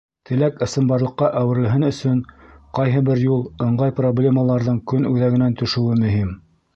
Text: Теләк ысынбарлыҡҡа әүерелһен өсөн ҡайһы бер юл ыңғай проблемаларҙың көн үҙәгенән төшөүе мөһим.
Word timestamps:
Теләк 0.27 0.55
ысынбарлыҡҡа 0.65 1.27
әүерелһен 1.41 1.85
өсөн 1.89 2.23
ҡайһы 2.79 3.03
бер 3.11 3.21
юл 3.25 3.45
ыңғай 3.65 3.95
проблемаларҙың 4.03 4.81
көн 4.93 5.07
үҙәгенән 5.11 5.59
төшөүе 5.61 6.01
мөһим. 6.05 6.33